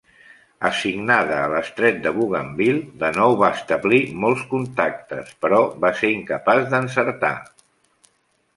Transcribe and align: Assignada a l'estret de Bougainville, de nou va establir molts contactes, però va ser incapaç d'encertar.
Assignada 0.67 1.35
a 1.41 1.49
l'estret 1.55 1.99
de 2.05 2.13
Bougainville, 2.15 2.81
de 3.03 3.11
nou 3.19 3.37
va 3.43 3.51
establir 3.59 4.01
molts 4.25 4.43
contactes, 4.55 5.31
però 5.45 5.63
va 5.87 5.95
ser 6.03 6.13
incapaç 6.17 6.67
d'encertar. 6.73 7.35